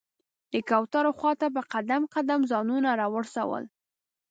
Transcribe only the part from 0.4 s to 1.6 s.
د کوترو خواته